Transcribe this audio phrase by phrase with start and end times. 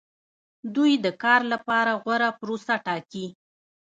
[0.75, 3.25] دوی د کار لپاره غوره پروسه ټاکي.